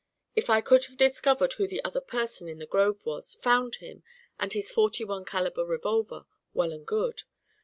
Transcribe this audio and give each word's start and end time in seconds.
If 0.35 0.49
I 0.49 0.61
could 0.61 0.85
have 0.85 0.97
discovered 0.97 1.53
who 1.53 1.67
the 1.67 1.83
other 1.85 2.01
person 2.01 2.47
in 2.49 2.57
the 2.57 2.65
grove 2.65 3.05
was 3.05 3.35
found 3.35 3.75
him 3.75 4.01
and 4.39 4.51
his 4.51 4.71
forty 4.71 5.03
one 5.03 5.25
calibre 5.25 5.63
revolver, 5.63 6.25
well 6.55 6.71
and 6.73 6.87
good. 6.87 7.21